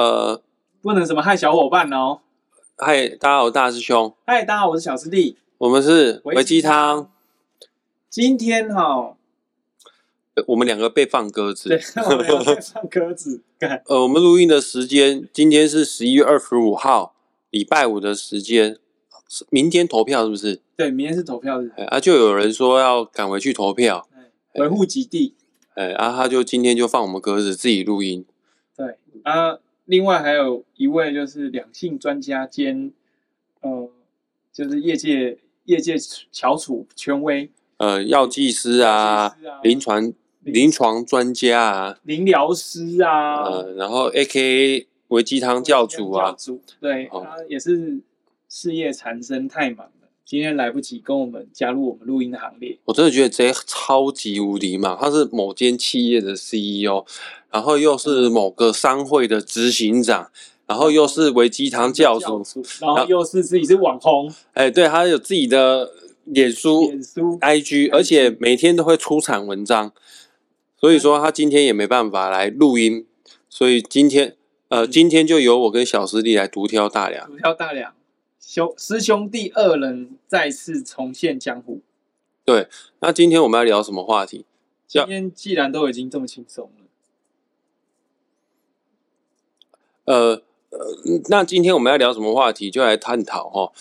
[0.00, 0.40] 呃，
[0.80, 2.20] 不能什么害小伙伴哦。
[2.78, 4.14] 嗨，大家好，我大师兄。
[4.24, 5.36] 嗨，大家好，我是小师弟。
[5.58, 7.10] 我们是维鸡汤。
[8.08, 9.16] 今天哈、哦，
[10.46, 11.68] 我们两个被放鸽子。
[11.68, 13.42] 对， 我们两个被放鸽子。
[13.84, 17.14] 呃，我们录音的时间今天是十一月二十五号，
[17.50, 18.78] 礼拜五的时间。
[19.50, 20.62] 明天投票是不是？
[20.78, 21.70] 对，明天是投票日。
[21.88, 24.08] 啊，就有人说要赶回去投票，
[24.54, 25.34] 维护基地。
[25.74, 28.24] 哎，啊，他就今天就放我们鸽子，自己录音。
[28.74, 29.58] 对啊，
[29.90, 32.92] 另外还有一位就是两性专家兼，
[33.60, 33.90] 呃，
[34.52, 35.96] 就是业界业界
[36.30, 48.00] 翘楚权威，呃，药剂师啊，临床临床专家啊，临疗师啊，呃，然后 AKA 微鸡汤教主啊，教主对，他也是。
[48.52, 49.99] 事业缠身太忙了，
[50.30, 52.78] 今天来不及跟我们加入我们录音的行列。
[52.84, 54.96] 我真的觉得这超级无敌嘛！
[55.00, 57.04] 他是某间企业的 CEO，
[57.50, 60.30] 然后又是某个商会的执行长，
[60.68, 62.44] 然后又是维基堂教主，
[62.80, 64.32] 然后又是自己是网红。
[64.52, 65.90] 哎，对，他有自己的
[66.26, 69.92] 脸书、脸书、IG，而且每天都会出产文章。
[70.80, 73.04] 所以说他今天也没办法来录音，
[73.48, 74.36] 所以今天
[74.68, 77.26] 呃，今天就由我跟小师弟来独挑大梁。
[77.26, 77.92] 独挑大梁。
[78.50, 81.82] 兄师兄弟二人再次重现江湖。
[82.44, 82.66] 对，
[82.98, 84.44] 那今天我们要聊什么话题？
[84.88, 86.84] 今天既然都已经这么轻松了，
[90.06, 90.78] 呃呃，
[91.28, 92.72] 那今天我们要聊什么话题？
[92.72, 93.72] 就来探讨哈。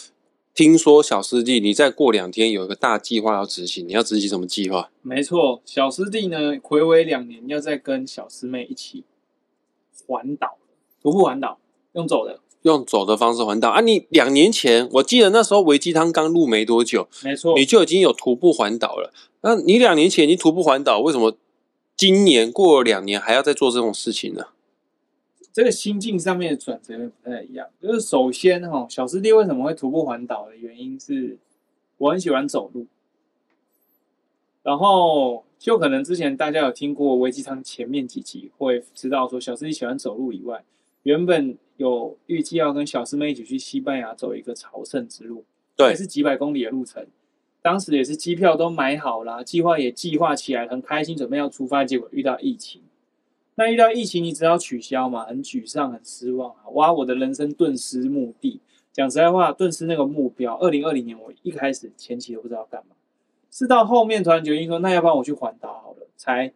[0.53, 4.91] 听说小师弟你再过两天有一个大计划要执行，你要执行什么计划？
[5.01, 9.03] 没错，小师弟呢，睽违两年要再跟小师妹一起
[10.05, 10.59] 环岛，
[11.01, 11.57] 徒步环岛，
[11.93, 12.39] 用走的。
[12.63, 13.79] 用走的方式环岛啊！
[13.79, 19.13] 你两年前，我记得那时候维基汤刚录没多久，没错，你就已经有徒步环岛了。
[19.41, 21.37] 那你两年前已经徒步环岛，为什么
[21.95, 24.47] 今年过了两年还要再做这种事情呢？
[25.53, 27.65] 这个心境上面的转折不太一样。
[27.81, 31.37] 就是首先哈，小师弟为什么会徒步环岛的原因是，
[31.97, 32.86] 我很喜欢走路。
[34.64, 40.65] 然后就可能之前大家有听过维基汤前面几集，会知道说小师弟喜欢走路以外，
[41.03, 41.58] 原本。
[41.79, 45.45] 有预计要跟小师妹一起去西班牙走一个朝圣之路，
[45.77, 47.07] 对，也是几百公里的路程。
[47.61, 52.81] 当时也是机票都买好了，计划也计划起来，很开心，准备要出发，结果遇到疫情。
[53.55, 56.67] 那遇到疫情，你只要取消嘛，很沮丧，很失望啊！
[56.73, 58.59] 哇，我的人生顿失目的。
[58.91, 60.57] 讲实在话，顿失那个目标。
[60.57, 62.95] 二零二零年，我一开始前期都不知道干嘛，
[63.49, 66.51] 是到后面突然决定说，那要不然我去环岛好了，才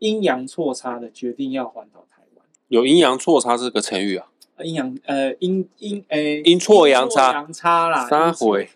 [0.00, 2.44] 阴阳错差的决定要环岛台湾。
[2.66, 4.30] 有阴阳错差这个成语啊？
[4.62, 8.68] 阴阳呃阴阴诶阴错阳差阳差啦，三回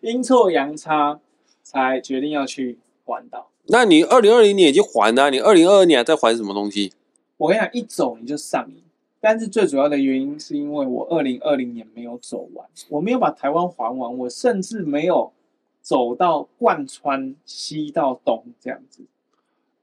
[0.00, 1.20] 阴错阳差
[1.62, 3.50] 才决定要去环岛。
[3.68, 6.92] 那你二零二零年已经还了，你二零二二年还在还什么东西？
[7.36, 8.82] 我跟你讲，一走你就上瘾。
[9.20, 15.32] 但是最主要的原因是因为我二零二零年没有走完，我没有把台湾还完，我甚至没有
[15.82, 19.04] 走到贯穿西到东这样子。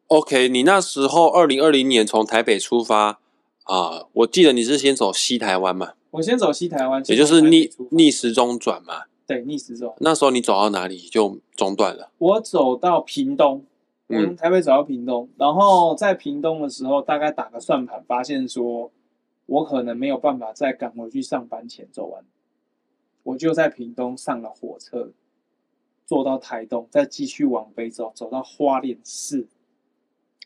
[0.08, 3.20] OK，你那时候二零二零年从台北出发。
[3.64, 5.94] 啊，我记得你是先走西台湾嘛？
[6.12, 9.04] 我先走西台湾，也就是逆逆时钟转嘛。
[9.26, 9.96] 对，逆时钟。
[10.00, 12.12] 那时候你走到哪里就中断了？
[12.18, 13.66] 我走到屏东，
[14.08, 18.92] 我从台北走到屏东，嗯，然后在屏东的时候，大概打个算盘，发现说
[19.46, 22.26] 我可能没有办法再赶回去上班前走完，
[23.24, 25.14] 我就在屏东上了火车，
[26.06, 29.48] 坐到台东，再继续往北走，走到花莲市，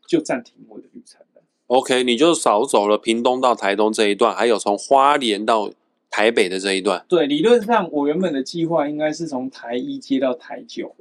[0.07, 1.25] 就暂停我的旅程。
[1.67, 5.71] OK，你就少走了屏东到台东这一段，还有从花莲到
[6.11, 7.03] 台北的这一段。
[7.09, 10.95] 对，理论上我原本的计划应该是从台一接到台九，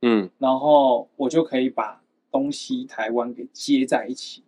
[0.00, 2.02] 嗯，然后我就可以把
[2.32, 4.42] 东西台湾给接在一起。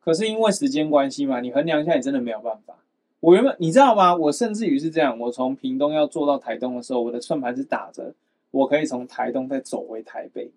[0.00, 2.76] 可是因为时间关系嘛，你衡量一下，你真的没有办法。
[3.20, 4.14] 我原本你知道吗？
[4.16, 8.12] 我甚至于是这样，我从屏东要坐到台东的时候，我的算盘是打着，
[8.50, 10.50] 我可以从台东再走回台北，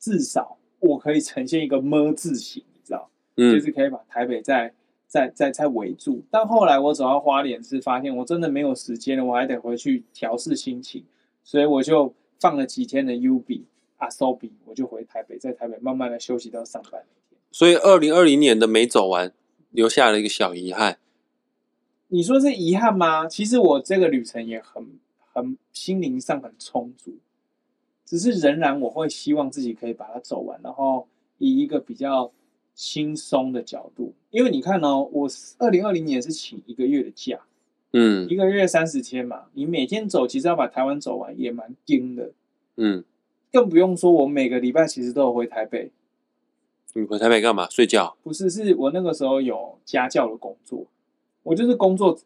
[0.00, 0.58] 至少。
[0.84, 4.72] 我可以呈现一个么字形，你知道，嗯，就是可以把台北再
[5.06, 6.22] 再再再围住。
[6.30, 11.04] 但后来我走到花莲，是发现我真的没有时间了，我还得回去调试心情，
[11.42, 13.64] 所以我就放了几天的 U B
[13.96, 17.02] 阿 so 比，我就回台北，在台北慢慢的休息到上班。
[17.50, 19.32] 所以二零二零年的没走完，
[19.70, 20.98] 留下了一个小遗憾。
[22.08, 23.26] 你说是遗憾吗？
[23.26, 24.86] 其实我这个旅程也很
[25.32, 27.16] 很心灵上很充足。
[28.04, 31.06] 只是仍然我会希望自己可以把它走完，然后
[31.38, 32.30] 以一个比较
[32.74, 35.28] 轻松的角度，因为你看哦，我
[35.58, 37.40] 二零二零年是请一个月的假，
[37.92, 42.32] 嗯，一个月三十天嘛，你每天走，其实要把台湾走完也蛮惊的，
[42.76, 43.04] 嗯，
[43.52, 45.90] 更不用说我每个礼拜其实都有回台北，
[46.92, 47.68] 你回台北干嘛？
[47.70, 48.16] 睡觉？
[48.22, 50.84] 不是，是我那个时候有家教的工作，
[51.42, 52.18] 我就是工作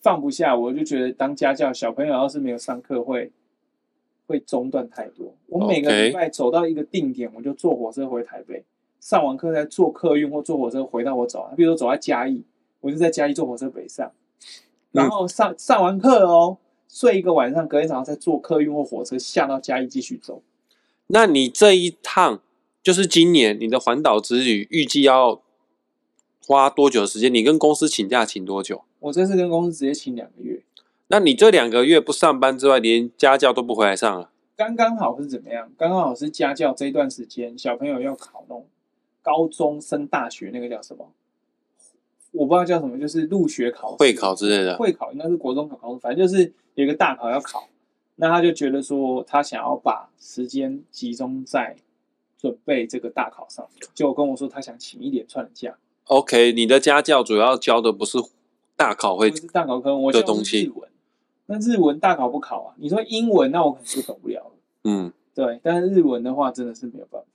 [0.00, 3.30] 放不下，我就觉得当家教，小朋友要是没有上课会
[4.26, 5.34] 会中断太多。
[5.46, 8.64] 我每个礼拜走到一个定点，我就坐火车回台北，
[9.00, 11.48] 上完课再坐客运或坐火车回到我走。
[11.56, 12.42] 比如说走在嘉义，
[12.80, 14.10] 我就在嘉义坐火车北上，
[14.90, 16.58] 然后上上完课哦，
[16.88, 20.42] 睡一个晚上，隔天早上再坐客运或火车下到嘉义继续走。
[21.08, 22.40] 那你这一趟
[22.82, 25.40] 就是今年你的环岛之旅，预计要
[26.46, 27.32] 花多久的时间？
[27.32, 28.82] 你跟公司请假请多久？
[29.00, 30.51] 我这次跟公司直接请两个月。
[31.12, 34.30] 那你这两个月不上班之外，连家教都不回来上了？
[34.56, 35.70] 刚刚好是怎么样？
[35.76, 38.66] 刚刚好是家教这一段时间，小朋友要考那种
[39.20, 41.12] 高中升大学，那个叫什么？
[42.30, 44.74] 我不知道叫什么，就是入学考试、会考之类的。
[44.78, 47.68] 会考应该是国中考高中，反正就是有一个大考要考。
[48.16, 51.76] 那他就觉得说，他想要把时间集中在
[52.38, 55.76] 准备这个大考上面，就跟我说他想请一连串的假。
[56.06, 58.16] OK，你的家教主要教的不是
[58.74, 60.88] 大考会，不是大考科目，我教的是日文。
[61.52, 62.74] 那日文大考不考啊？
[62.78, 64.52] 你说英文，那我可能就懂不了了。
[64.84, 67.28] 嗯，对，但是日文的话，真的是没有办法。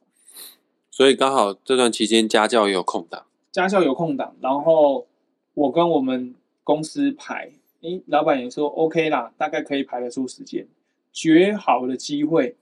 [0.89, 5.05] 所以刚好这段期间家教也有空档，家教有空档，然后
[5.53, 6.33] 我跟我们
[6.63, 7.51] 公司排。
[7.81, 10.67] 诶，老板也说 OK 啦，大概可以排得出时间，
[11.13, 12.55] 绝好的机会，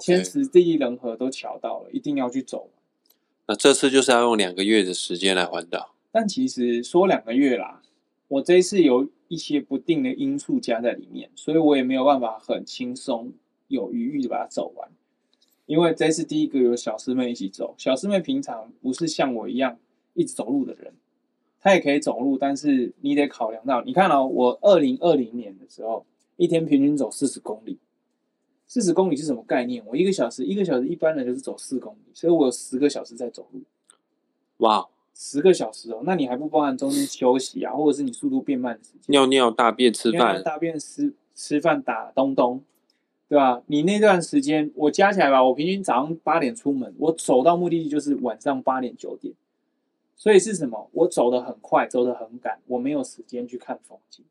[0.00, 2.70] 天时地利人和都瞧到了，一定要去走。
[3.48, 5.94] 那这次就是要用两个月的时间来环岛。
[6.12, 7.81] 但其实说两个月啦，
[8.32, 13.30] 我这一次有一些不定的因素加在里面，所以我也没有办法很轻松
[13.68, 14.90] 有余裕的把它走完。
[15.66, 19.78] 因为这次第一个有小师妹一起走，小师妹平常不是像我一样
[20.14, 20.94] 一直走路的人。
[21.60, 26.06] 她也可以走路，但是你得考量到，你看哦，我二零二零年的时候，
[26.36, 27.78] 一天平均走四十公里。
[28.66, 29.84] 四十公里是什么概念？
[29.86, 33.60] 我一个小时，一个小时一般人就是走四公里，所以我有十个小时在走路。
[34.56, 39.06] 哇，十个小时哦，那你还不包含中间休息啊，或者是你速度变慢的时间？
[39.08, 42.62] 尿尿、大便、吃饭、大便、吃吃饭、打东东，
[43.28, 43.62] 对吧？
[43.66, 49.34] 你那段时间我加起来吧，我平均早上八点出门，我走到目的地就是晚上八点九点。
[50.16, 50.88] 所以是什么？
[50.92, 54.24] 我走得很快，走得很赶，我没有时间去看风景。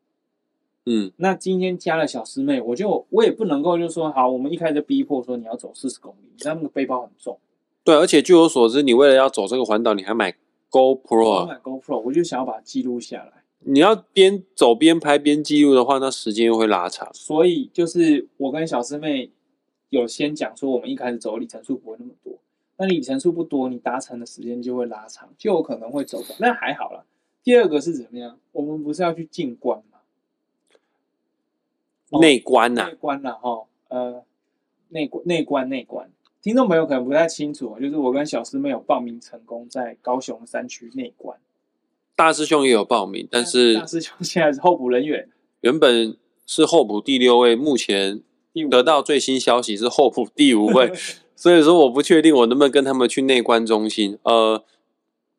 [0.86, 7.38] 嗯，那今天加了小师妹，我就我也不能够就说好，我们一开始就逼迫说你要走四十公里，你知道那个背包很重。
[7.84, 10.34] 对，而且据我所知，你为了要走这个环岛，你还买
[10.72, 11.42] GoPro。
[11.42, 13.44] 我买 GoPro，我就想要把它记录下来。
[13.60, 17.08] 你要边走边拍边记录的话，那时间又会拉长。
[17.14, 19.30] 所以就是我跟小师妹
[19.90, 22.32] 有先讲说，我们一开始走的里程数不会那么多。
[22.78, 26.34] 那里程数不多，你达成的时间就会拉长，就有可能会走的。
[26.40, 27.04] 那还好啦。
[27.44, 28.38] 第二个是怎么样？
[28.50, 29.98] 我们不是要去进关吗？
[32.20, 34.24] 内关呐，内关呐，哈，呃，
[34.88, 36.10] 内关内关内关。
[36.42, 41.38] 听众朋友可能不太清楚，就是我跟小师妹有报名成功，在高雄山区内关。
[42.16, 45.28] 大师兄也有报名，但是大师兄现在是候补人员，
[45.60, 48.20] 原本是候补第六位，目前
[48.68, 50.92] 得到最新消息是候补第五位。
[51.36, 54.18] 所以说，我不确定我能不能跟他们去内观中心。
[54.22, 54.62] 呃，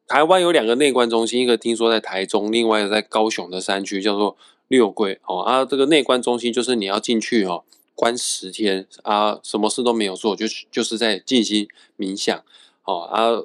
[0.07, 4.35] 台湾有两个内观中心，一个听说在台中，另外一个在高雄的山区，叫做
[4.67, 5.19] 六龟。
[5.27, 7.63] 哦啊，这个内观中心就是你要进去哦，
[7.95, 11.67] 关十天啊，什么事都没有做，就就是在静心
[11.97, 12.43] 冥想。
[12.83, 13.41] 哦啊，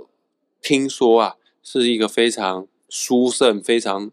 [0.63, 4.11] 听说啊，是一个非常殊胜、非常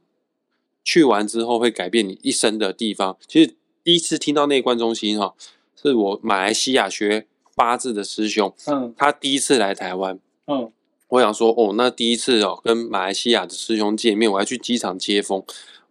[0.83, 3.17] 去完之后会改变你一生的地方。
[3.27, 5.33] 其实第一次听到内观中心哈、哦，
[5.75, 7.27] 是我马来西亚学。
[7.57, 10.69] 八字的师兄，嗯，他第一次来台湾，嗯，
[11.07, 15.41] 我想说，哦，那第一次哦，跟马来西亚的师兄见面，我要去机场接风。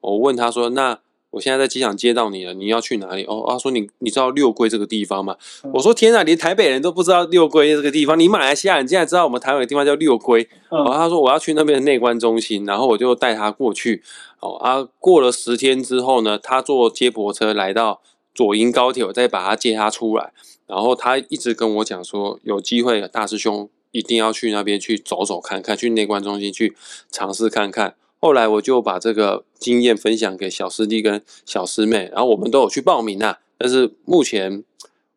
[0.02, 1.00] 我问他说，那
[1.35, 3.25] 我现在在机场接到你了，你要去哪里？
[3.25, 5.37] 哦，他说你你知道六龟这个地方吗？
[5.64, 10.49] 嗯、我说天哪，连台北人都不知道六龟这个地方，你马来西亚人竟然知道我们台湾的地方叫六龟？
[10.71, 14.03] 嗯、哦，他说我要去那边的内观中心，然后我就带他过去。
[14.38, 18.00] 哦啊，过了十天之后呢，他坐接驳车来到
[18.33, 20.33] 左营高铁，我再把他接他出来。
[20.67, 26.76] 然后他一直跟我讲说，有机会大师兄一定要去那边去走走看看，去内观中心去
[27.11, 27.97] 尝试看看。
[28.25, 33.38] 后来我就把这个经验分享给小师弟跟小师妹，然后我们都有去报名啊。
[33.59, 34.64] 但是目前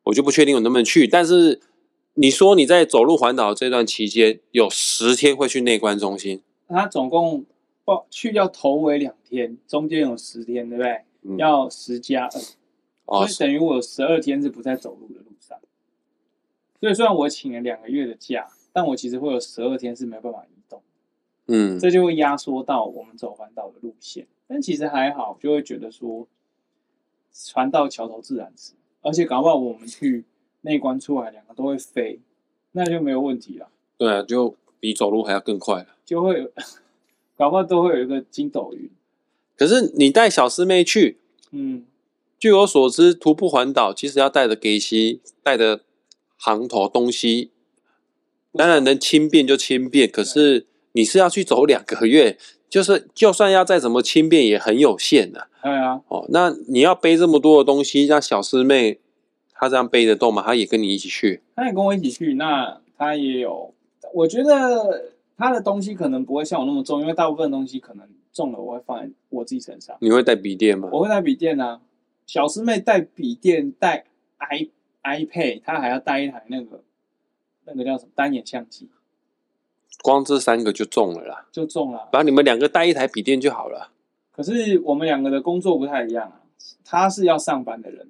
[0.04, 1.08] 我就不确定我能不能去。
[1.08, 1.62] 但是
[2.16, 7.46] 你说你在走路环岛这段期间有十天会去内观中心，他总共
[7.86, 11.00] 报去掉头尾两天，中间有十天，对不对？
[11.24, 12.26] 嗯、要十加
[13.06, 15.58] 二，所以等于我有十二天是不在走路的路上。
[16.82, 20.46] 所以虽然我请了两个月的假，但我其实会有十二天是没有办法
[21.48, 24.28] 嗯，这就会压缩到我们走环岛的路线。
[24.48, 26.28] 但其实还好，就会觉得说，
[27.34, 30.24] 船到桥头自然直，而且搞不好我们去
[30.62, 32.20] 内关出来两个都会飞，
[32.72, 33.70] 那就没有问题了。
[33.98, 36.52] 对啊，就比走路还要更快了，就会有，
[37.36, 38.90] 搞不好都会有一个筋斗云。
[39.56, 41.18] 可是你带小师妹去，
[41.52, 41.86] 嗯，
[42.40, 45.82] 据我所知，徒步环岛其实要带的给西，带的
[46.38, 47.52] 行头东西，
[48.54, 52.38] 当然能轻便就轻便，可是你是要去走两个月，
[52.68, 55.48] 就是就算要再怎么轻便也很有限的。
[55.62, 59.00] 对啊，哦，那你要背这么多的东西，让小师妹
[59.54, 60.42] 她这样背得动吗？
[60.44, 61.44] 她也跟你一起去？
[61.56, 63.74] 她也跟我一起去，那她也有，
[64.14, 68.08] 我觉得她的东西可能不会像我那么重，因为大部分东西可能。
[68.34, 69.98] 重了，我会放在我自己身上。
[70.00, 70.90] 你会带笔电吗？
[70.92, 71.82] 我会带笔电啊。
[72.28, 74.06] 小师妹带笔电，带
[74.38, 74.70] i
[75.02, 76.84] iPad，她还要带一台那个
[77.66, 78.90] 那个叫什么单眼相机。
[80.02, 82.10] 光这三个就中了啦，就中了。
[82.12, 83.92] 把你们两个带一台笔电就好了。
[84.32, 86.42] 可是我们两个的工作不太一样啊。
[86.84, 88.10] 他是要上班的人，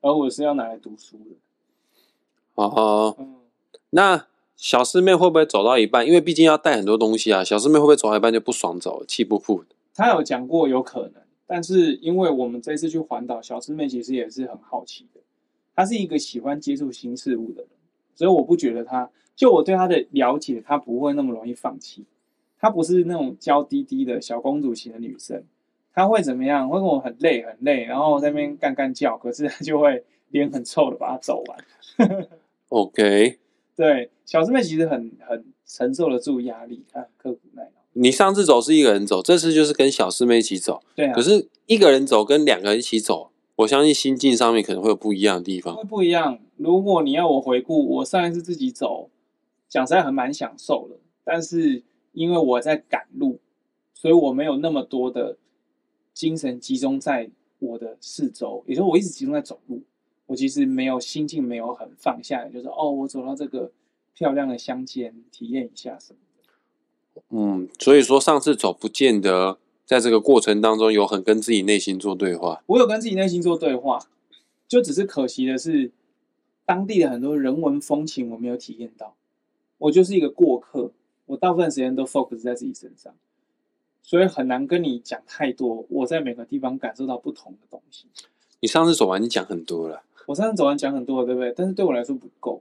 [0.00, 1.36] 而我是要拿来读书的。
[2.54, 3.36] 哦，嗯，
[3.90, 4.26] 那。
[4.58, 6.06] 小师妹会不会走到一半？
[6.06, 7.44] 因为毕竟要带很多东西啊。
[7.44, 9.62] 小师妹会不会走到一半就不爽走了，气不复？
[9.94, 15.20] 他有讲过有可能，但是因为我们这次去环岛，小师妹其实也是很好奇的。
[15.74, 17.68] 她是一个喜欢接触新事物的人，
[18.16, 22.04] 所以我不觉得她，就我对她的了解，她不会那么容易放弃。
[22.58, 25.44] 她不是那种娇滴滴的小公主型的女生，
[25.94, 26.68] 她会怎么样？
[26.68, 32.26] 会跟我很累很累，然后在那边干干叫，可是她就会脸很臭的把它走完。
[32.70, 33.38] OK。
[33.76, 37.70] 对，小师妹其实很很承受得住压力，她很刻苦耐劳。
[37.92, 40.82] 你上次走是一个人走，这次就是跟小师妹一起走。
[40.94, 41.12] 对啊。
[41.12, 45.74] 可是一个人走跟两个人一起走，我相信心境上面可能会有不一样的地方。
[45.74, 46.38] 会不一样。
[46.56, 49.10] 如果你要我回顾，我上一次自己走，
[49.68, 50.96] 讲实在很蛮享受的。
[51.24, 51.82] 但是
[52.12, 53.40] 因为我在赶路，
[53.94, 55.36] 所以我没有那么多的
[56.14, 59.82] 精神集中在我的四周，也就是我一直集中在走路。
[60.26, 63.70] 我其实没有心境，没有很放下来，就是哦，我走到这个
[64.12, 66.18] 漂亮的乡间，体验一下什么
[67.14, 67.22] 的。
[67.30, 72.62] 嗯，所以说上次走不见得在这个过程当中有很跟自己内心做对话。
[72.66, 74.00] 我有跟自己内心做对话，
[74.66, 75.92] 就只是可惜的是，
[76.64, 79.14] 当地的很多人文风情我没有体验到。
[79.78, 80.90] 我就是一个过客，
[81.26, 83.14] 我大部分时间都 focus 在自己身上，
[84.02, 85.86] 所以很难跟你讲太多。
[85.88, 88.06] 我在每个地方感受到不同的东西。
[88.58, 90.02] 你上次走完，你讲很多了。
[90.26, 91.52] 我上次走完讲很多了，对不对？
[91.56, 92.60] 但是对我来说不够，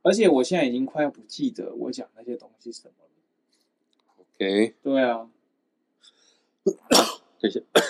[0.00, 4.22] 而且我现在已经快要不记得我讲那些东西什么了。
[4.22, 4.74] OK。
[4.82, 5.28] 对啊。
[7.40, 7.64] 谢谢。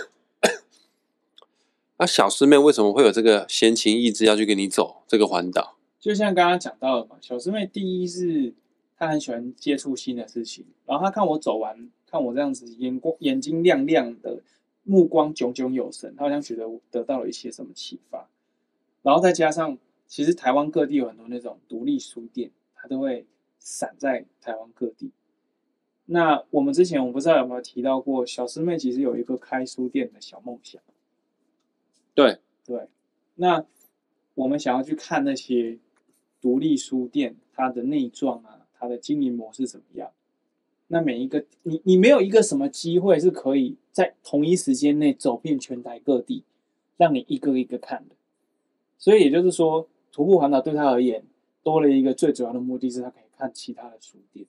[1.99, 5.77] 那小师妹为什么会有这个闲情逸致要去跟你走这个环岛？
[5.99, 8.55] 就像刚刚讲到的嘛，小师妹第一是
[8.97, 14.41] 她很喜欢接触新的事情，然后她看我走完，看我这样子眼光眼睛亮亮的，
[14.85, 18.29] 目光炯炯有神，她好像觉得我得到了一些什么启发。
[19.03, 23.27] 然后再加上，其实台湾各地有很多那种独立书店，它都会
[23.59, 25.11] 散在台湾各地。
[26.11, 30.81] 那我们之前我不知道有没有提到过，小师妹其实有一个开书店的小梦想。
[32.15, 32.88] 对对，
[33.35, 33.65] 那
[34.35, 35.79] 我们想要去看那些
[36.41, 40.11] 独立书店，它的内状啊，它的经营模式怎么样？
[40.87, 46.45] 那每一个你你没有一个什么机会是可以在同一时间内走遍全台各地，
[46.97, 48.17] 让你一个一个看的。
[48.97, 51.23] 所以也就是说，徒步环岛对他而言，
[51.62, 54.47] 多了一个最主要的目的是，他可以看其他的书店，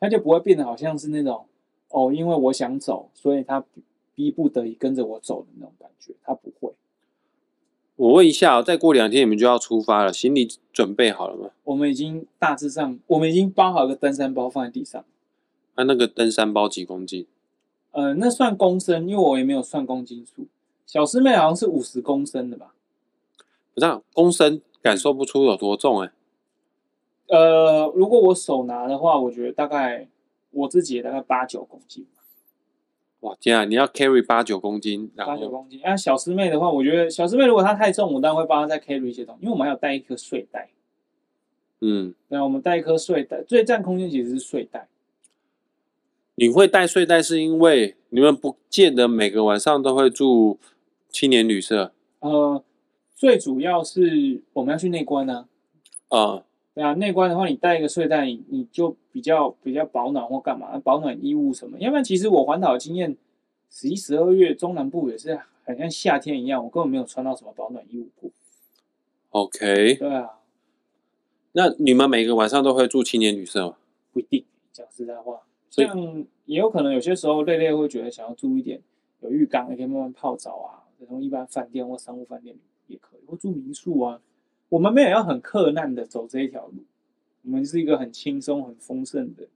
[0.00, 1.46] 他就不会变得好像是那种
[1.90, 3.62] 哦，因为我想走，所以他
[4.14, 6.72] 逼不得已跟着我走的那种感觉，他不会。
[7.96, 11.50] 我问一下，再过两天你们就要出发了，行李准备好了吗？
[11.64, 15.04] 我们已经大致上，我们已经包好一个登山包放在地上。
[15.76, 17.26] 那、啊、那个登山包几公斤？
[17.92, 20.46] 呃，那算公升，因为我也没有算公斤数。
[20.86, 22.72] 小师妹好像是五十公升的吧。
[23.74, 26.12] 不知道公升感受不出有多重哎、欸。
[27.30, 30.08] 呃，如果我手拿的话，我觉得大概
[30.50, 32.06] 我自己也大概八九公斤。
[33.20, 33.64] 哇天啊！
[33.64, 35.80] 你要 carry 八九公斤，八九公斤。
[35.84, 40.70] 那小师妹的话，我觉得小师妹如果她太重，我当然会帮她再 carry 一些东西，因为我们还有带一颗睡袋。
[41.80, 44.88] 嗯，对，我们带一颗睡袋，最占空间其实是睡袋。
[46.34, 50.58] 你会带睡袋是因为你们不见得每个晚上都会住
[51.10, 51.92] 青年旅社。
[52.20, 52.62] 呃。
[53.14, 55.46] 最主要是我们要去内关呢，
[56.08, 56.42] 啊，
[56.74, 61.78] 对啊，内关的话，你带一个睡袋，你就比较比较保暖或干嘛，保暖衣物什么。
[61.78, 63.16] 要不然，其实我环岛的经验，
[63.68, 68.30] 十一、十二月中南部也是很像夏天一样，我根本没有穿到什么保暖衣物过。
[69.30, 70.38] OK，对啊，
[71.52, 73.76] 那你们每个晚上都会住青年旅社吗？
[74.12, 78.80] 不一定，讲实在话，像也有可能有些时候累累会觉得想要住一点
[79.20, 82.56] 有浴缸，也可以慢慢泡澡啊，然后一般饭店或商务饭店。
[82.86, 84.20] 也可以，或住民宿啊。
[84.70, 86.84] 我们没有要很克难的走这一条路，
[87.42, 89.46] 我们是一个很轻松、很丰盛的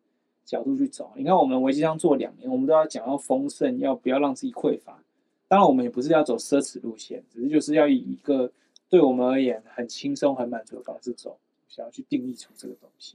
[0.44, 1.12] 角度去走。
[1.16, 5.02] 你看，我们维基商做两年，我们都要讲要丰盛，要不要让自己匮乏。
[5.46, 8.50] 当然，我们也不是要走奢侈路线，只是就是要以一个
[8.90, 13.14] 对我们而言很轻松、很满足的方式走，想要去定义出这个东西。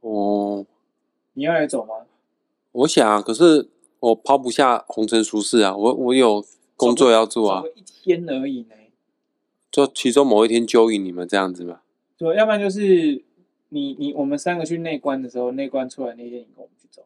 [0.00, 0.64] 哦，
[1.34, 2.06] 你要来走吗？
[2.72, 3.68] 我想，可是
[4.00, 6.42] 我抛不下红尘俗世啊，我我有
[6.76, 8.74] 工作要做啊，一天而已呢。
[9.78, 11.82] 就其中某一天揪引你们这样子嘛？
[12.16, 13.22] 对，要不然就是
[13.68, 17.00] 你你我们三个去内关的时候，内关出来那天，你跟我们去走。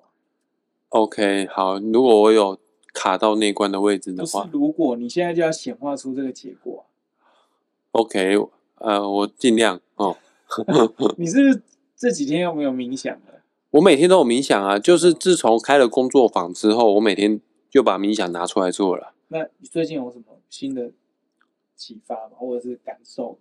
[0.89, 2.59] OK，好，如果我有
[2.95, 6.87] 卡到内关的位置的话，如果你现在就要显化出这个结果。
[7.91, 8.39] OK，
[8.77, 10.17] 呃，我尽量哦。
[11.19, 11.61] 你是
[11.95, 13.43] 这几天有没有冥想的？
[13.73, 17.39] 我每天都有冥想啊，就是自从开了工作坊之后，我每天
[17.69, 19.13] 就把冥想拿出来做了。
[19.29, 20.91] 那你最近有什么新的？
[21.83, 23.41] 启发嘛，或者是感受。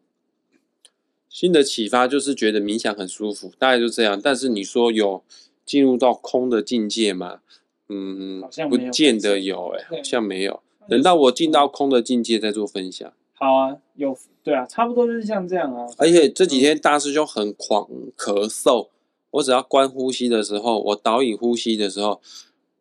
[1.30, 4.20] 新的启发就是觉得冥想很舒服，大概就这样。
[4.20, 5.24] 但是你说有
[5.64, 7.42] 进入到空的境界吗？
[7.88, 10.64] 嗯，好像不见得有、欸，哎，好像没有。
[10.90, 13.14] 等到我进到空的境界再做分享。
[13.34, 15.86] 好啊，有对啊，差不多就是像这样啊。
[16.00, 18.90] 而且这几天大师兄很狂咳嗽，
[19.30, 22.20] 我只要关呼吸的时候，我导引呼吸的时候。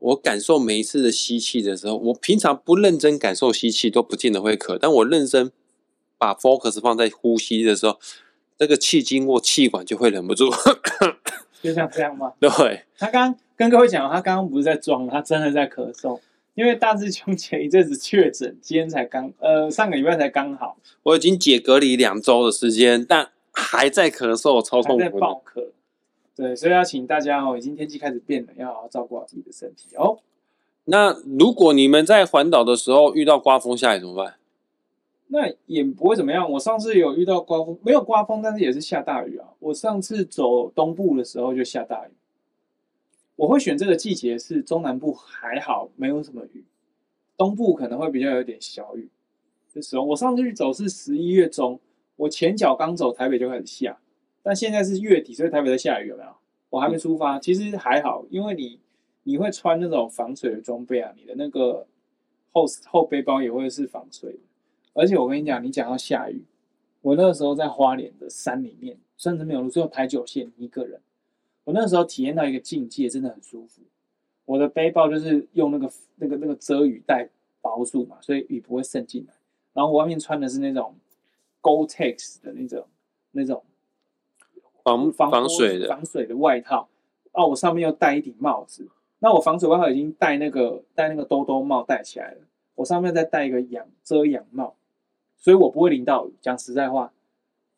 [0.00, 5.52] 我感受每一次的吸气的时候，我平常不认真感受吸气都不见得会咳，但我认真
[6.18, 7.98] 把 focus 放在呼吸的时候，
[8.58, 10.50] 那个气经过气管就会忍不住，
[11.62, 12.32] 就像这样吗？
[12.40, 12.84] 对。
[12.98, 16.18] 他刚跟各位讲，他刚刚不是在装，他真的在咳嗽，
[16.54, 20.78] 因为大师兄前一阵子确诊，今天才刚呃上个礼拜才刚好。
[21.02, 25.66] 我已经解隔离两周的时间，但还在咳嗽，超痛苦，还在爆咳。
[26.40, 30.20] 对，所以要请大家哦，已经天气开始变了，要好好照顾好自己的身体哦。
[30.84, 34.36] 那如果你们在环岛的时候遇到刮风下雨怎么办？
[35.26, 36.50] 那也不会怎么样。
[36.52, 39.48] 我上次有遇到刮风，没有刮风，但是也是下大雨啊。
[39.58, 42.10] 我上次走东部的时候就下大雨。
[43.36, 46.64] 我会选这个季节是中南部还好，没有什么雨，
[47.36, 49.10] 东部可能会比较有点小雨。
[49.70, 51.78] 这时候我上次去走是十一月中，
[52.16, 53.98] 我前脚刚走台北就开始下。
[54.42, 56.30] 但现在是月底，所以台北在下雨，有没有？
[56.70, 58.78] 我还没出发，其实还好，因为你
[59.24, 61.86] 你会穿那种防水的装备啊，你的那个
[62.52, 64.38] 后后背包也会是防水的。
[64.94, 66.44] 而且我跟你讲，你讲到下雨，
[67.02, 71.00] 我那个时候在花莲的山里面，甚至没有路，只有台九线一个人。
[71.64, 73.82] 我那时候体验到一个境界，真的很舒服。
[74.44, 77.28] 我的背包就是用那个那个那个遮雨带
[77.60, 79.34] 包住嘛，所以雨不会渗进来。
[79.72, 80.94] 然后我外面穿的是那种
[81.60, 82.86] Gore-Tex 的那种
[83.32, 83.62] 那种。
[84.82, 86.88] 防防，防水的防水的外套，
[87.32, 88.88] 哦，我上面又戴一顶帽子。
[89.18, 92.40] 那我防水外套已经戴那个戴那个兜兜帽戴起来了，
[92.76, 94.74] 我上面再戴一个阳遮阳帽，
[95.36, 96.32] 所以我不会淋到雨。
[96.40, 97.12] 讲实在话，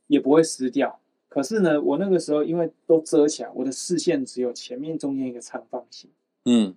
[0.07, 1.01] 也不会湿掉。
[1.29, 6.11] 可是呢，我那个时候因为都遮起来，我的视线只有前面中间一个长方形。
[6.45, 6.77] 嗯，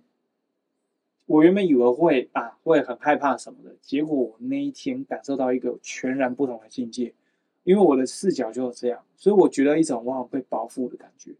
[1.26, 7.12] 我原本以为会啊会很害怕什么的，结果我那一天感受到一个全然不同的境界。
[7.66, 11.32] 因为我的视角就是这样，所以我觉得一种哇被包覆的感觉，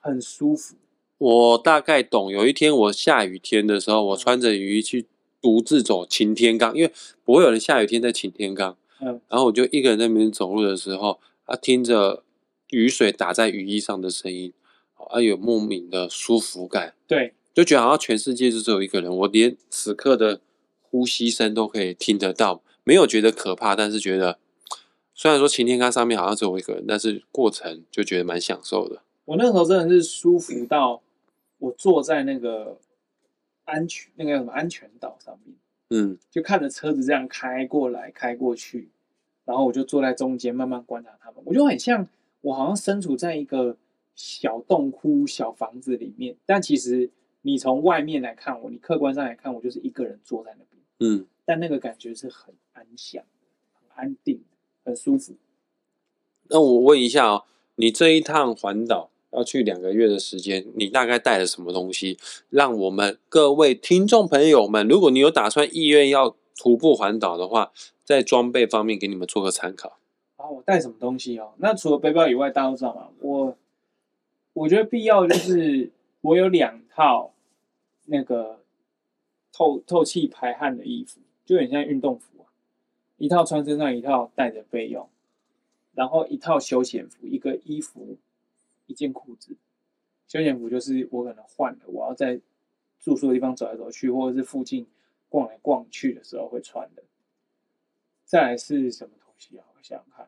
[0.00, 0.76] 很舒服。
[1.18, 2.32] 我大概懂。
[2.32, 5.04] 有一天我下雨天的时候，我穿着雨衣去
[5.42, 6.90] 独自走擎天岗，因为
[7.22, 8.78] 不会有人下雨天在擎天岗。
[9.02, 12.22] 嗯，然后我就一个人在那边走路的时候，啊，听着
[12.70, 14.54] 雨水打在雨衣上的声音，
[14.94, 16.94] 啊，有莫名的舒服感。
[17.06, 20.40] 对，就觉得好像全世界就只有一个人，我连此刻的
[20.80, 24.38] 呼吸声都可以听得到，没有觉得可怕，但是觉得。
[25.20, 29.02] 虽然说擎天杆上面好像只有我一个人，但是过程就觉得蛮享受的。
[29.26, 31.02] 我那时候真的是舒服到，
[31.58, 32.78] 我坐在那个
[33.66, 35.54] 安全那个什么安全岛上面，
[35.90, 38.88] 嗯，就看着车子这样开过来开过去，
[39.44, 42.08] 然后我就坐在中间慢慢观察他们，我就很像
[42.40, 43.76] 我好像身处在一个
[44.14, 47.10] 小洞窟小房子里面，但其实
[47.42, 53.22] 你从外面来看我，你客观上来看我就是一个人坐在那边，嗯，但那个感觉是很安详、
[53.74, 54.40] 很安定。
[54.90, 55.34] 很舒服。
[56.48, 57.44] 那我问一下哦，
[57.76, 62.18] 你这一趟环岛要去两个月的时间，你大概带了什么东西？
[62.48, 67.72] 让我们各位听众朋友们，如果你有打算意愿要徒步环岛的话，
[68.04, 69.98] 在装备方面给你们做个参考。
[70.36, 71.54] 啊，我带什么东西哦？
[71.58, 73.08] 那除了背包以外，大家都知道吗？
[73.20, 73.56] 我
[74.52, 77.32] 我觉得必要就是我有两套
[78.06, 78.58] 那个
[79.52, 82.39] 透透气排汗的衣服，就很像运动服。
[83.20, 85.06] 一套穿身上，一套带着备用，
[85.92, 88.16] 然后一套休闲服，一个衣服，
[88.86, 89.54] 一件裤子。
[90.26, 92.40] 休闲服就是我可能换了，我要在
[92.98, 94.86] 住宿的地方走来走去，或者是附近
[95.28, 97.02] 逛来逛去的时候会穿的。
[98.24, 99.66] 再来是什么东西啊？
[99.76, 100.26] 我想想看，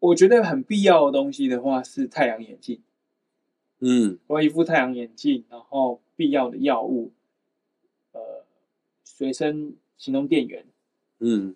[0.00, 2.82] 我觉得很必要的东西的话是太阳眼镜。
[3.78, 7.10] 嗯，我有一副太阳眼镜，然后必要的药物，
[8.12, 8.44] 呃，
[9.02, 10.66] 随身行动电源，
[11.24, 11.54] 嗯，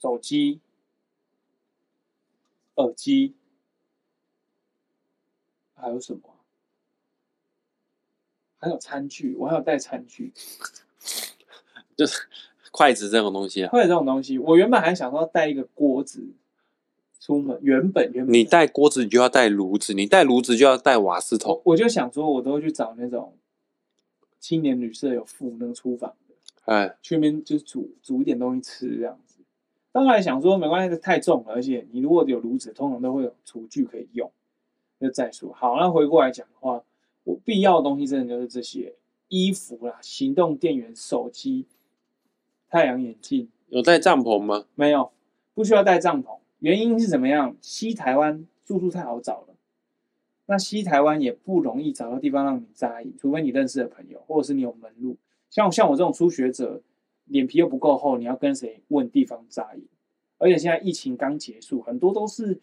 [0.00, 0.60] 手机、
[2.74, 3.36] 耳机，
[5.74, 6.20] 还有什么？
[8.58, 10.32] 还有餐具，我还有带餐具，
[11.96, 12.22] 就是
[12.72, 13.70] 筷子这种东西啊。
[13.70, 16.26] 筷子这种东西，我原本还想说带一个锅子。
[17.20, 21.60] 出门原本原本你带锅子，你就要带炉子；你带炉子就要带瓦斯桶。
[21.66, 23.36] 我就想说，我都会去找那种
[24.40, 26.16] 青年旅社有附那个厨房
[26.68, 29.38] 的，哎，去那边就煮煮一点东西吃这样子。
[29.90, 34.30] 当然想说没关系，太重了，而且你如果有炉子，通常都会有厨具可以用。
[35.00, 36.82] 就再说好，那回过来讲的话，
[37.24, 38.94] 我必要的东西真的就是这些
[39.28, 41.66] 衣服啦、行动电源、手机、
[42.68, 43.48] 太阳眼镜。
[43.68, 44.66] 有带帐篷吗？
[44.74, 45.12] 没有，
[45.54, 46.38] 不需要带帐篷。
[46.58, 47.56] 原因是怎么样？
[47.60, 49.54] 西台湾住宿太好找了，
[50.46, 55.16] 那西台湾也不容易找到地方让你扎营，除非你认识的朋友，或者是你有门路。
[55.50, 56.80] 像像我这种初学者，
[57.24, 59.82] 脸皮又不够厚，你要跟谁问地方扎营？
[60.38, 62.60] 而且现在疫情刚结束，很多都是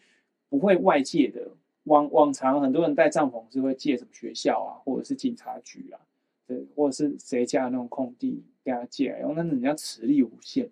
[0.48, 1.48] 不会外借的。
[1.84, 6.00] 往往常很多人带帐篷是会借什么学校啊，或者是警察局啊，
[6.46, 10.68] 对，或者是谁家的那种空地跟他借，然后那人家磁力无限。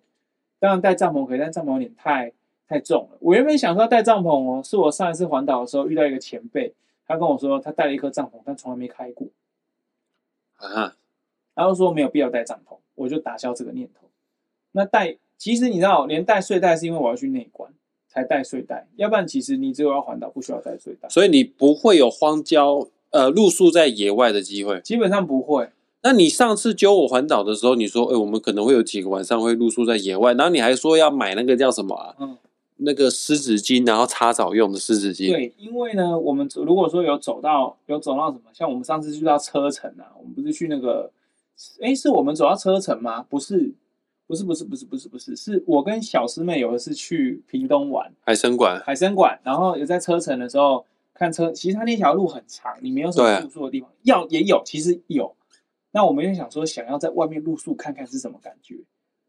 [0.59, 2.33] 当然带帐篷可以，但帐篷有点太。
[2.67, 6.73] 太重了，我原本想说带帐篷哦，是我上一次环岛的时候遇到一个前辈，
[7.05, 9.27] 他跟我说他带了一颗帐篷，但从来没开过，
[10.55, 10.95] 啊，
[11.55, 14.07] 然后说没有必要带帐篷，我就打消这个念头。
[14.73, 17.71] 那带，其实你知道，连带睡袋是因为我要去内关
[18.07, 25.69] 才带睡袋，要不然其实你只有要环岛不需要带睡袋，所以你不会有荒郊呃露宿在野外的机会，基本上不会。
[26.03, 32.15] 那你上次揪我环岛的时候，你说，哎、欸，我们可能会有几个晚上会露宿在野外，然后你还说要买那个叫什么啊？
[32.19, 32.37] 嗯。
[32.77, 35.31] 那个湿纸巾，然后擦澡用的湿纸巾。
[35.31, 41.09] 对，因为呢，我们如果说有走到有走到什么，像我们上次去到车城啊，我们不是去那个，
[41.81, 43.23] 哎，是我们走到车城吗？
[43.23, 43.73] 不是，
[44.27, 55.35] 不是，不是，不是，不是，不是，是我跟小师妹有一次去屏东玩海生馆，海生馆，然后有在车城的时候看车，其实它那条路很长，你没有什么住宿的地方，要也有，其实有。
[55.91, 58.77] 那我们就想说，想要在外面露宿看看是什么感觉。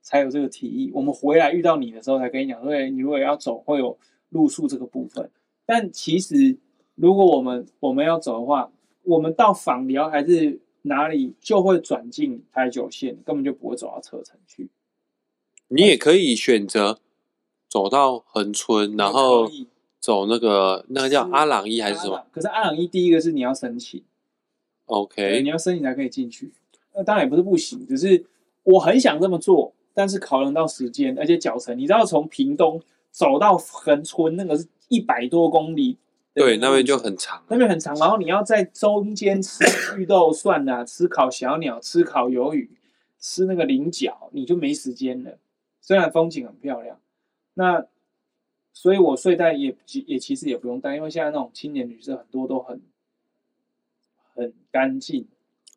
[0.02, 0.88] 才有这个提议。
[0.94, 5.28] 我们回来遇到你的时候，才跟你讲说，你如果要走，会有露宿这个部分。
[5.64, 6.56] 但其实，
[6.94, 8.70] 如果我们我们要走的话，
[9.02, 14.68] 我们到访寮还是哪里，就会转进台九线，根本就不会走到车城去。
[15.68, 17.00] 你也可以选择
[17.68, 19.48] 走到恒村，然后
[19.98, 22.26] 走那个那个叫阿朗伊还是什么？
[22.30, 24.02] 可是阿朗伊第一个是你要申请
[24.86, 26.52] ，OK，你要申请才可以进去。
[26.94, 28.24] 那当然也不是不行，只是
[28.62, 29.72] 我很想这么做。
[29.92, 32.78] 但是考量到时间，而且脚程，你知道从屏东
[33.10, 35.96] 走到恒村那个是一百多公里，
[36.36, 37.96] 对，那边就很长，那边很长。
[37.96, 39.64] 然后你要在中间吃
[39.96, 42.70] 绿豆蒜啊，吃烤小鸟，吃烤鱿鱼，
[43.18, 45.38] 吃那个菱角，你就没时间了。
[45.80, 47.00] 虽然风景很漂亮，
[47.54, 47.86] 那
[48.74, 49.74] 所以我睡袋也
[50.06, 52.82] 也其实也不用带，因为现在那种青年旅社很多都很
[54.34, 55.26] 很干净。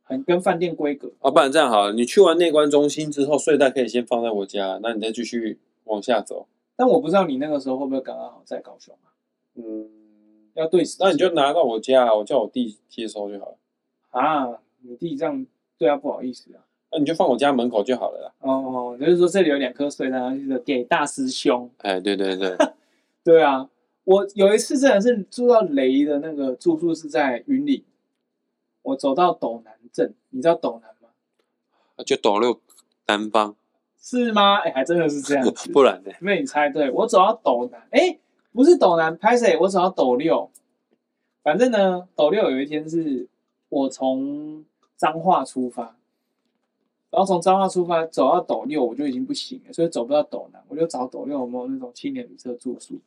[0.04, 6.48] 很跟饭店规格啊，不然这样好了，你去完内观中心之后，睡袋可以先放在我家，那你再继续往下走。
[6.76, 9.14] 但我不知道你那个时候会不会刚刚好在高雄啊？
[9.54, 9.88] 嗯，
[10.60, 13.58] 要对，那你就拿到我家，我叫我弟接收就好了。
[14.12, 14.48] 啊，
[14.82, 15.46] 你弟这样
[15.78, 16.62] 对他不好意思啊？
[16.92, 18.34] 那你就放我家门口就好了啦。
[18.40, 21.70] 哦，就是说这里有两颗睡袋，就是给大师兄。
[21.80, 22.58] 哎，对对对，
[23.24, 23.70] 对啊，
[24.04, 27.84] 我有一次真的是住到雷的那个住宿是在云林。
[28.82, 31.10] 我走到斗南镇，你知道斗南吗？
[32.04, 32.60] 就斗六
[33.08, 33.56] 南方，
[34.02, 34.56] 是吗？
[34.62, 36.12] 哎、欸，还真的是这样子， 不然呢？
[36.26, 36.90] 被你猜对。
[36.90, 38.20] 我走到斗南，哎、欸，
[38.52, 40.50] 不是斗南，拍谁，我走到斗六。
[41.44, 43.28] 反正呢，斗六有一天是
[43.70, 44.66] 我从
[44.98, 45.96] 彰化出发，
[47.10, 53.00] 然后从彰化出发走到斗六，我就已经不行了，所以走不到斗南，我就找斗六有没有那种青年旅社住宿。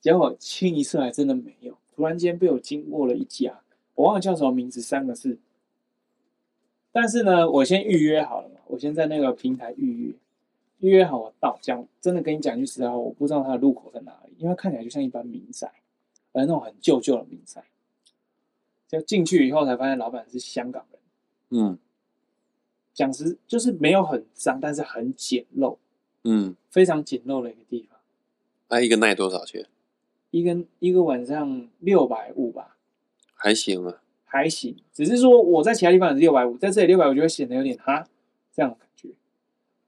[0.00, 3.60] 结果清一色还真的没有，突然间被我经过了一家。
[3.94, 5.38] 我忘了叫什么名字，三个字。
[6.90, 10.14] 但是呢，我先预约好了嘛，我先在那个平台预约，
[10.80, 11.58] 预约好我到。
[11.60, 15.70] 讲真的跟你讲句实在话，我不知道它的入口在哪，因为看起来就像一般民宅，
[16.32, 17.64] 而那种很旧旧的民宅。
[18.86, 21.00] 就进去以后才发现，老板是香港人。
[21.50, 21.78] 嗯，
[22.92, 25.78] 讲实就是没有很脏，但是很简陋。
[26.22, 27.98] 嗯，非常简陋的一个地方。
[28.68, 29.66] 那、啊、一个耐多少钱？
[30.30, 32.76] 一个一个晚上六百五吧。
[33.34, 38.06] 还行啊，还行，只是说我在其他地方也是六百五，在这里六百五就会显得有点哈
[38.52, 39.10] 这样的感觉。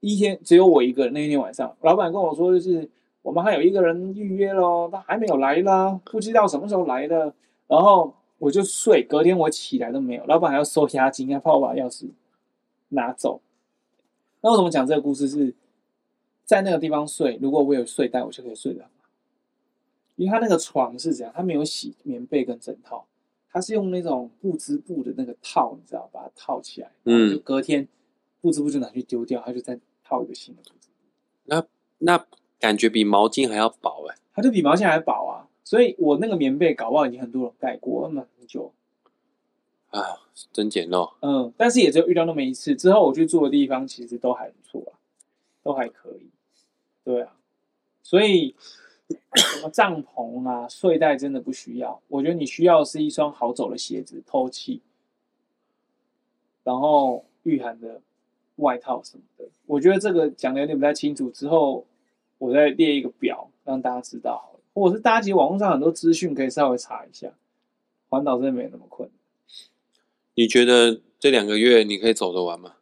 [0.00, 2.88] 一天只有我一个人，那一天晚上，老板跟我说就是
[3.26, 7.34] 我们还有一个人预约咯，他还没有来啦，不知道什么时候来的。
[7.66, 12.08] 然后我就睡，隔天我起来都没有，老板还要收押金，还怕我把钥匙
[12.90, 13.40] 拿走。
[14.42, 15.52] 那为什么讲这个故事是？
[16.44, 19.08] 在那个地方睡，如果我有睡袋，我就可以睡得很好。
[20.14, 21.34] 因为他那个床是怎样？
[21.36, 23.04] 他没有洗棉被跟枕套，
[23.50, 27.88] 他是用那种布织布的那个套，你知道，把它套起来，然后就隔天
[28.40, 30.94] 布织布就拿去丢掉，他就再套一个新的布织布。
[31.46, 31.66] 那
[31.98, 32.24] 那
[32.66, 35.46] 感觉比毛巾还要薄哎、欸，它就比毛巾还薄啊！
[35.62, 38.72] 所以我那个棉被搞不好已经很多人盖过，那么很久
[39.90, 40.02] 啊，
[40.52, 41.12] 真简陋。
[41.20, 44.98] 嗯，但是也只有遇到那么一次，之后我去住的地方其实都还不错啊，
[45.62, 46.28] 都还可以。
[47.04, 47.36] 对啊，
[48.02, 48.56] 所以
[49.36, 52.02] 什么帐篷啊、睡袋真的不需要。
[52.08, 54.82] 我觉得你需要的是一双好走的鞋子，透气，
[56.64, 58.00] 然后御寒的
[58.56, 59.44] 外套什么的。
[59.66, 61.86] 我觉得这个讲的有点不太清楚，之后
[62.38, 64.60] 我再列一个表让大家知道好了。
[64.74, 67.32] 或者是大家其实网络上很多资讯可以稍微查一下，
[68.08, 69.18] 环岛真的没那么困难。
[70.34, 72.74] 你觉得这两个月你可以走得完吗？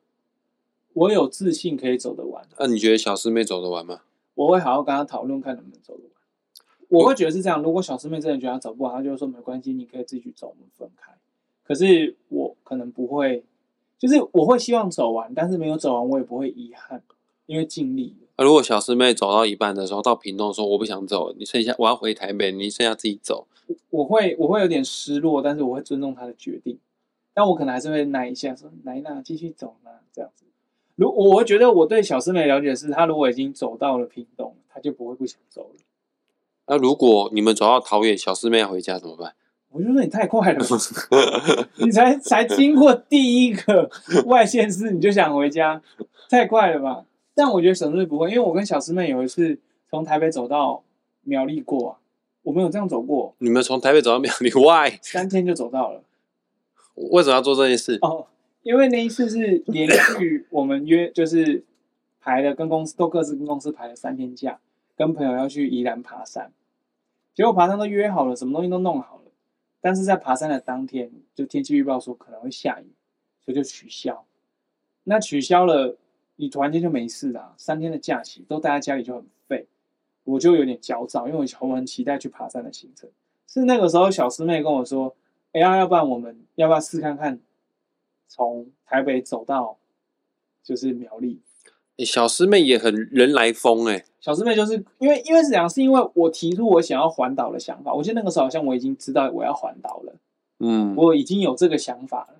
[0.93, 2.47] 我有自信可以走得完。
[2.59, 4.03] 那、啊、你觉得小师妹走得完吗？
[4.35, 6.11] 我会好好跟她讨论，看能不能走得完。
[6.89, 11.13] 我会觉得是这样，如果小师妹真的觉得她走不完，她就会说没关系，你可以自己去走，我们分开。
[11.63, 13.45] 可是我可能不会，
[13.99, 17.03] 就是我会希望走完，但是没有走完，我也不会遗憾，
[17.47, 18.45] 因为尽力了。
[18.45, 23.47] 如果小师妹走到一半的时候，到屏东说我不想走，你剩下我要回台北，你剩下自己走。
[23.91, 26.79] 我会我会有点失落，但是我会尊重她的决定，
[27.33, 30.45] 但我可能还是会耐一下，说来那继续走呢，这样子。
[30.97, 35.81] 如我会觉得我对小师妹了解是，她如果已经走到了屏东，她就不会不想走了。
[36.67, 39.35] 那如果你们走到桃园，小师妹要回家怎么办？
[39.71, 40.65] 我就说你太快了，
[41.79, 43.91] 你才才经过第一个
[44.27, 45.83] 外县市，你就想回家，
[46.31, 47.05] 太快了吧？
[47.35, 49.59] 但我觉得小师妹不会，因为我跟小师妹有一次
[49.91, 50.83] 从台北走到
[51.23, 51.99] 苗栗过啊，
[52.43, 53.35] 我们有这样走过。
[53.39, 54.99] 你们从台北走到苗栗，Why？
[55.03, 56.03] 三天就走到了。
[56.95, 57.99] 为什么要做这件事？
[58.03, 58.27] 哦。
[58.63, 61.63] 因为那一次是连续我们约，就是
[62.19, 64.59] 排了跟公司都各自跟公司排了三天假，
[64.97, 66.51] 跟朋友要去宜兰爬山，
[67.35, 69.31] 结果爬山都约好了，什么东西都弄好了，
[69.83, 72.87] 但是在爬山的当天，就天气预报说可能会下雨，
[73.45, 74.25] 所以就取消。
[75.03, 75.99] 那取消了，
[76.37, 79.67] 你突然间就没事了，三天的假期都待在家里就很废，
[80.25, 83.09] 我就有点焦躁，因为我很期待去爬山的行程。
[83.47, 85.15] 是那个时候小师妹跟我说
[85.53, 87.39] ：“哎呀，要不然我们要不要试看看？”
[88.27, 89.79] 从台北走到
[90.65, 91.41] 就是苗栗，
[91.99, 94.05] 欸，小师妹也很人来疯哎。
[94.21, 97.95] 小师妹就是因为因为是这样，是因为我提出我想要环岛的想法。
[97.95, 100.15] 我记得那个时候好像我已经知道我要环岛了，
[100.59, 102.34] 嗯，我已经有这个想法了。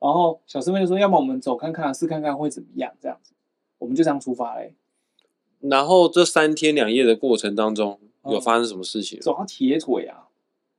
[0.00, 3.34] 然后小师妹就说：“要么我们走看看，试看看会怎么样？”这样子，
[3.78, 4.74] 我们就这样出发嘞。
[5.60, 9.20] 然后这三天两夜的过程当中，有发生什么事情？
[9.20, 10.28] 走到铁腿啊！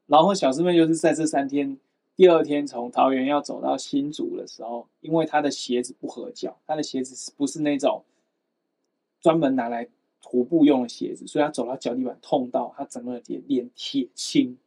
[0.08, 1.78] 然后小师妹就是在这三天。
[2.14, 8.04] 第二天从桃园要走到新竹的时候，因为她的鞋子不合脚，她的鞋子不是那种
[9.22, 9.88] 专门拿来
[10.22, 14.58] 徒步用的鞋子，所以她走到脚底板痛到她整个脸脸铁青。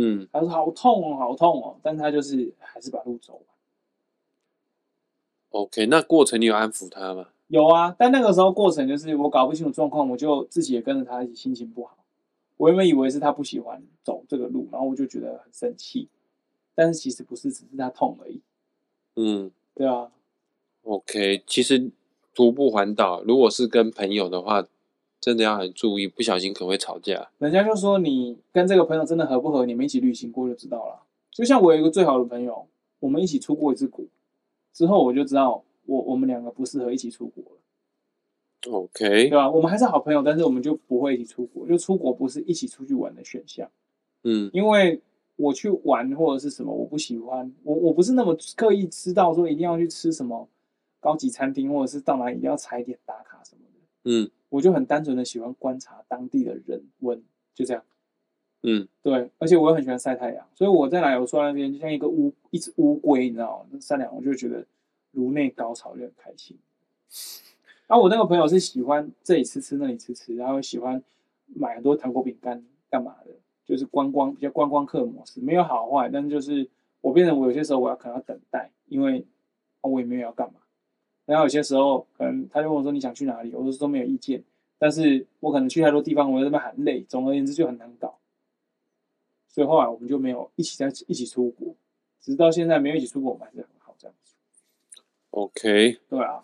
[0.00, 3.42] 嗯，他说好痛哦，好痛哦，但他就是还是把路走完。
[5.50, 7.30] OK，那过程你有安抚他吗？
[7.48, 11.96] 有啊，但那个时候过程就是我搞不清楚状况，我就自己也跟着他一起心情不好。
[12.58, 16.08] 我原本以为是他不喜欢走这个路，然后我就觉得很生气。
[16.76, 18.40] 但是其实不是，只是他痛而已。
[19.16, 20.12] 嗯，对啊。
[20.82, 21.90] OK，其实
[22.34, 24.64] 徒步环岛，如果是跟朋友的话，
[25.20, 27.28] 真的要很注意，不小心可能会吵架。
[27.38, 31.02] 人家就说你跟这个朋友真的合不合，你们一起旅行过就知道了。
[31.30, 32.66] 就像我有一个最好的朋友，
[33.00, 34.04] 我们一起出过一次国，
[34.72, 38.72] 之后我就知道我我们两个不适合一起出国了。
[38.72, 39.50] OK，对吧？
[39.50, 43.70] 我们还是好朋友，但是我们就不会一起出国，就出国不是一起出去玩的选项。
[44.24, 45.00] 嗯，因为。
[45.40, 47.54] 我去玩或者是什么，我不喜欢。
[47.62, 50.48] 我我不是那么刻意知道说一定要去吃什么
[50.98, 53.80] 高级餐厅，或者是到哪里一定要踩点打卡什么的。
[54.02, 57.22] 嗯，我就很单纯的喜欢观察当地的人文，
[57.54, 57.82] 就这样。
[58.62, 63.66] 嗯，对，而且我也很喜欢晒太阳，所以我在哪里我坐在那边就像一个乌一只乌龟，你知道吗？
[63.70, 64.64] 那晒太阳我就觉得
[65.12, 66.56] 颅内高潮就很开心。
[67.86, 71.02] 然后我那个朋友是喜欢这里吃吃那里吃吃，然后喜欢
[71.46, 73.32] 买很多糖果饼干干嘛的。
[73.64, 76.66] 就是观光比较观光客模式，没有好坏，但是就是
[77.02, 79.22] 我变成我有些时候我要可能要等待，因为
[79.82, 80.58] 我也没有要干嘛。
[81.28, 84.42] 然后有些时候可能他就问我说，你想去哪里，我说都没有意见，
[84.78, 88.16] 但是我可能去太多地方，我在那边很累，总而言之就很难搞。
[89.46, 91.74] 所以后来我们就没有一起在一起出国，
[92.18, 94.32] 直到现在没有一起出国，我们还是很好这样子。
[95.32, 96.42] OK，对啊。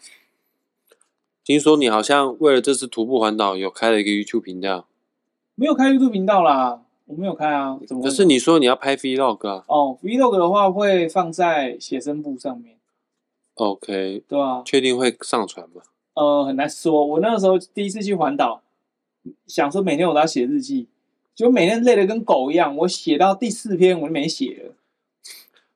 [1.42, 4.86] 听说你好像为了这次徒步环岛，有开了一个 YouTube 频道？
[5.54, 7.80] 没有开 YouTube 频道啦，我没有开啊。
[7.86, 8.02] 怎么？
[8.02, 9.64] 可是你说你要拍 Vlog 啊？
[9.68, 12.76] 哦，Vlog 的话会放在写生簿上面。
[13.54, 14.22] OK。
[14.28, 14.62] 对啊。
[14.64, 15.82] 确定会上传吗？
[16.14, 17.04] 呃，很难说。
[17.04, 18.62] 我那个时候第一次去环岛，
[19.46, 20.86] 想说每天我都要写日记，
[21.34, 22.76] 就每天累得跟狗一样。
[22.76, 24.74] 我写到第四篇我就没写了。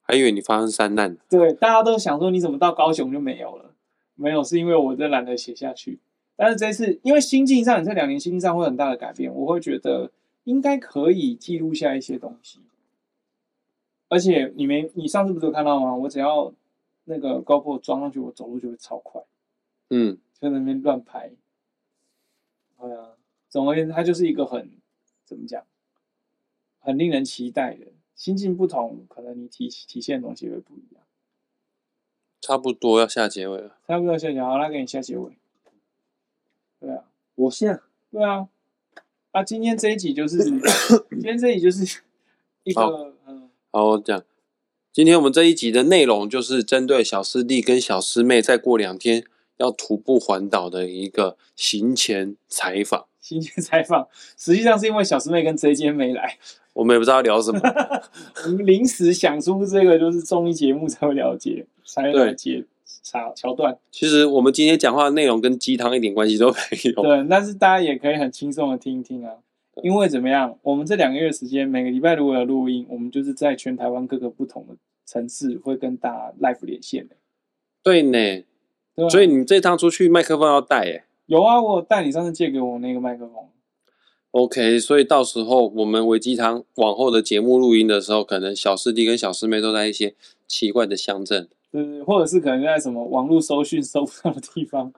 [0.03, 1.17] 还以为你发生山难。
[1.29, 3.75] 对，大家都想说你怎么到高雄就没有了？
[4.15, 5.99] 没有，是因为我真懒得写下去。
[6.35, 10.11] 但是这次，因为心境上，你这两年心境上会很大的改变，我会觉得
[10.45, 12.61] 应该可以记录下一些东西。
[14.09, 15.95] 而且你没，你上次不是有看到吗？
[15.95, 16.53] 我只要
[17.09, 19.23] 那个 GoPro 装上去，我走路就会超快。
[19.91, 21.33] 嗯，就在那边乱拍。
[22.79, 23.17] 对啊，
[23.49, 24.71] 总而言之，它就是一个很
[25.25, 25.65] 怎么讲，
[26.79, 27.87] 很令人期待的。
[28.15, 31.03] 心境不同，可能你体体现的东西会不一样。
[32.41, 33.79] 差不多要下结尾了。
[33.87, 35.39] 差不多要下结尾，好，那给你下结尾。
[36.81, 37.05] 对啊，
[37.37, 37.83] 我下。
[38.11, 38.49] 对啊。
[39.31, 40.39] 啊，今天这一集就是，
[41.11, 42.03] 今天这一集就是
[42.65, 42.91] 一个，好
[43.27, 44.25] 嗯，好，我讲。
[44.99, 49.23] 今天我们这一集的内容就是针对小师弟跟小师妹再过两天
[49.59, 53.07] 要徒步环岛的一个行前采访。
[53.21, 56.37] 行前采访，实际上是因为小师妹跟 J 今天没来。
[56.75, 57.61] 我们也不知道聊什么，
[58.45, 62.65] 我们临时想出这个就是综艺节目才会了解，才了解
[63.05, 63.79] 桥桥段。
[63.93, 66.57] 其实我们今天讲话的内容跟鸡汤一点关系都没
[66.97, 67.03] 有。
[67.05, 69.35] 对，但是大家也可以很轻松的听一听啊。
[69.83, 74.75] 因为怎么样，我们这两个月时间，每个礼拜如果有录音，我们就是在全台湾各个不同的
[75.07, 77.17] 城市会跟大家 live 连线的。
[77.83, 78.45] 对呢，
[78.95, 81.05] 对，所以你这趟出去麦克风要带诶。
[81.27, 83.35] 有啊，我带你上次借给我那个麦克风。
[84.33, 90.15] OK，所以到时候我们维基汤往后的节目录音的时候，可能小师弟跟小师妹都在一些
[90.47, 94.93] 奇怪的乡镇，对对，或者是可能在什么网络搜讯搜不到的地方，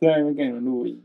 [0.00, 1.00] 在那边给你们录音。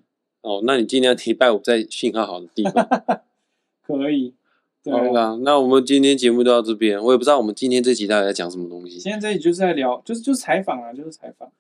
[0.47, 2.87] 哦，那你尽量礼拜五在信号好的地方。
[3.85, 4.33] 可以。
[4.81, 6.97] 对好啦，那我们今天节目就到这边。
[7.03, 8.97] 我也不知道我们今天这集到底在讲什么东西。
[8.97, 11.51] 今天这集就是在聊，就是就是采访啊，就是采访。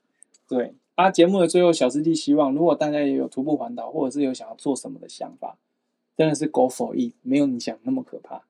[0.47, 5.57] 对啊，节目的最后，小师弟希望，如果大家也有徒步环岛，或者是有想要做什么的想法。
[6.15, 8.43] 真的是 go for it，没有你想那么可怕。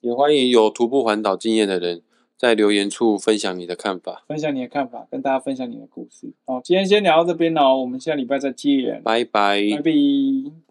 [0.00, 2.02] 也欢迎有徒步环岛经验的人
[2.38, 6.32] 在留言处分享你的看法，分享你的看法，跟大家分享你的故事。
[6.46, 10.67] 好，今天先聊到这边哦，我们下礼拜再见，拜拜，拜拜。